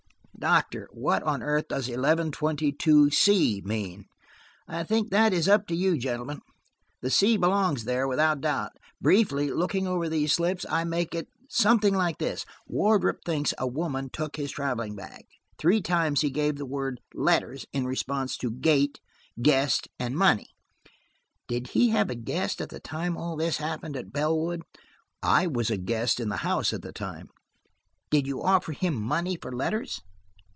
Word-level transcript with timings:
"Doctor, 0.39 0.89
what 0.91 1.21
on 1.21 1.43
earth 1.43 1.67
does 1.67 1.87
'eleven 1.87 2.31
twenty 2.31 2.71
two 2.71 3.11
C' 3.11 3.61
mean?" 3.63 4.05
"I 4.67 4.83
think 4.83 5.11
that 5.11 5.33
is 5.33 5.47
up 5.47 5.67
to 5.67 5.75
you, 5.75 5.99
gentlemen. 5.99 6.39
The 7.03 7.11
C 7.11 7.37
belongs 7.37 7.83
there, 7.83 8.07
without 8.07 8.41
doubt. 8.41 8.71
Briefly, 8.99 9.51
looking 9.51 9.85
over 9.85 10.09
these 10.09 10.33
slips, 10.33 10.65
I 10.67 10.83
make 10.83 11.13
it 11.13 11.27
something 11.47 11.93
like 11.93 12.17
this: 12.17 12.43
Wardrop 12.65 13.23
thinks 13.23 13.53
a 13.59 13.67
woman 13.67 14.09
took 14.11 14.35
his 14.37 14.49
traveling 14.49 14.95
bag. 14.95 15.25
Three 15.59 15.79
times 15.79 16.21
he 16.21 16.31
gave 16.31 16.55
the 16.55 16.65
word 16.65 17.01
'letters,' 17.13 17.67
in 17.71 17.85
response 17.85 18.35
to 18.37 18.49
'gate,' 18.49 18.99
'guest' 19.39 19.89
and 19.99 20.15
'money.' 20.17 20.55
Did 21.47 21.67
he 21.77 21.89
have 21.89 22.09
a 22.09 22.15
guest 22.15 22.59
at 22.61 22.69
the 22.69 22.79
time 22.79 23.15
all 23.15 23.35
this 23.35 23.57
happened 23.57 23.95
at 23.95 24.11
Bellwood?" 24.11 24.63
"I 25.21 25.45
was 25.45 25.69
a 25.69 25.77
guest 25.77 26.19
in 26.19 26.29
the 26.29 26.37
house 26.37 26.73
at 26.73 26.81
the 26.81 26.91
time." 26.93 27.29
"Did 28.09 28.25
you 28.25 28.41
offer 28.41 28.71
him 28.71 28.95
money 28.95 29.37
for 29.39 29.55
letters?" 29.55 30.01